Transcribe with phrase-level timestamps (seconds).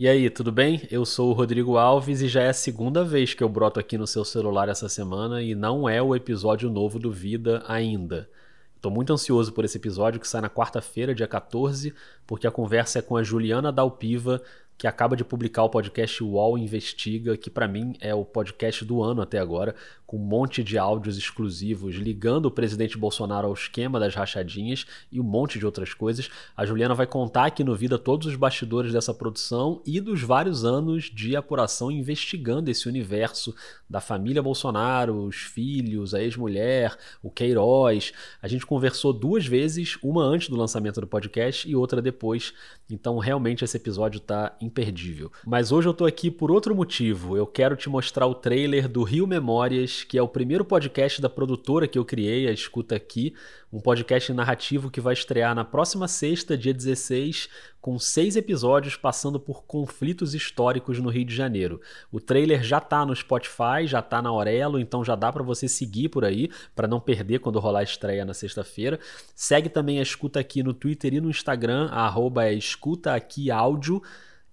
[0.00, 0.86] E aí, tudo bem?
[0.92, 3.98] Eu sou o Rodrigo Alves e já é a segunda vez que eu broto aqui
[3.98, 8.30] no seu celular essa semana e não é o episódio novo do Vida ainda.
[8.76, 11.92] Estou muito ansioso por esse episódio que sai na quarta-feira, dia 14,
[12.28, 14.40] porque a conversa é com a Juliana Dalpiva,
[14.78, 19.02] que acaba de publicar o podcast UOL Investiga, que para mim é o podcast do
[19.02, 19.74] ano até agora,
[20.06, 25.20] com um monte de áudios exclusivos ligando o presidente Bolsonaro ao esquema das rachadinhas e
[25.20, 26.30] um monte de outras coisas.
[26.56, 30.64] A Juliana vai contar aqui no Vida todos os bastidores dessa produção e dos vários
[30.64, 33.54] anos de apuração investigando esse universo
[33.90, 38.12] da família Bolsonaro, os filhos, a ex-mulher, o Queiroz.
[38.40, 42.54] A gente conversou duas vezes, uma antes do lançamento do podcast e outra depois.
[42.88, 45.32] Então, realmente esse episódio tá imperdível.
[45.44, 47.36] Mas hoje eu tô aqui por outro motivo.
[47.36, 51.28] Eu quero te mostrar o trailer do Rio Memórias, que é o primeiro podcast da
[51.28, 53.34] produtora que eu criei, a Escuta Aqui,
[53.72, 57.48] um podcast narrativo que vai estrear na próxima sexta, dia 16,
[57.80, 61.80] com seis episódios passando por conflitos históricos no Rio de Janeiro.
[62.10, 65.68] O trailer já tá no Spotify, já tá na Aurelo, então já dá para você
[65.68, 68.98] seguir por aí, para não perder quando rolar a estreia na sexta-feira.
[69.34, 74.02] Segue também a Escuta Aqui no Twitter e no Instagram, arroba é Escuta Aqui Áudio.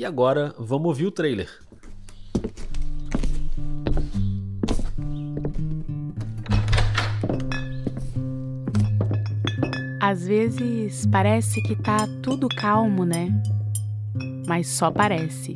[0.00, 1.50] E agora, vamos ouvir o trailer.
[10.00, 13.28] Às vezes parece que tá tudo calmo, né?
[14.46, 15.54] Mas só parece.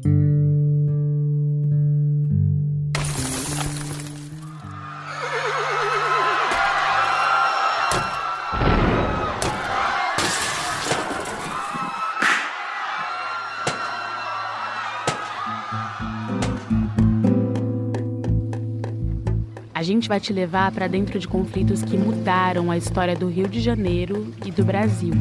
[19.85, 23.61] Gente vai te levar para dentro de conflitos que mudaram a história do Rio de
[23.61, 25.13] Janeiro e do Brasil.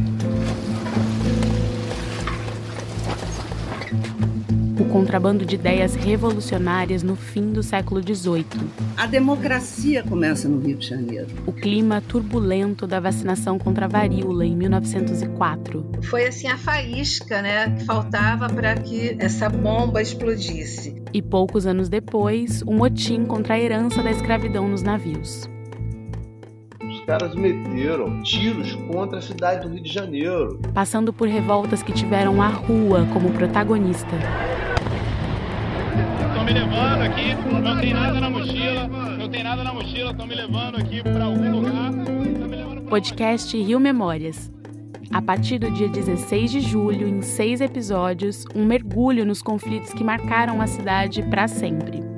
[5.03, 8.45] Contrabando de ideias revolucionárias no fim do século XVIII.
[8.95, 11.27] A democracia começa no Rio de Janeiro.
[11.45, 15.85] O clima turbulento da vacinação contra a varíola em 1904.
[16.03, 20.95] Foi assim a faísca, né, que faltava para que essa bomba explodisse.
[21.13, 25.49] E poucos anos depois, o um motim contra a herança da escravidão nos navios
[27.05, 30.59] caras meteram tiros contra a cidade do Rio de Janeiro.
[30.73, 34.15] Passando por revoltas que tiveram a rua como protagonista.
[36.45, 38.87] Me levando aqui, não tem nada na mochila,
[39.17, 41.91] não tem nada na mochila, estão me levando aqui para algum lugar.
[42.89, 44.51] Podcast Rio Memórias.
[45.11, 50.03] A partir do dia 16 de julho, em seis episódios, um mergulho nos conflitos que
[50.03, 52.12] marcaram a cidade para sempre.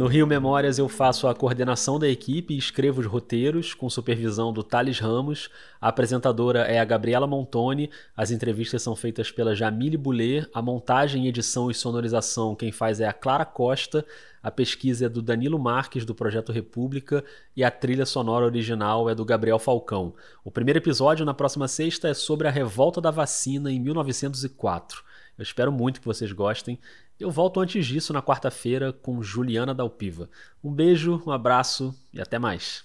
[0.00, 4.50] No Rio Memórias eu faço a coordenação da equipe e escrevo os roteiros, com supervisão
[4.50, 5.50] do Thales Ramos.
[5.78, 7.90] A apresentadora é a Gabriela Montoni.
[8.16, 10.48] As entrevistas são feitas pela Jamile Boulet.
[10.54, 14.02] A montagem, edição e sonorização quem faz é a Clara Costa.
[14.42, 17.22] A pesquisa é do Danilo Marques, do Projeto República.
[17.54, 20.14] E a trilha sonora original é do Gabriel Falcão.
[20.42, 25.09] O primeiro episódio, na próxima sexta, é sobre a revolta da vacina em 1904.
[25.40, 26.78] Eu espero muito que vocês gostem.
[27.18, 30.28] Eu volto antes disso na quarta-feira com Juliana Dalpiva.
[30.62, 32.84] Um beijo, um abraço e até mais.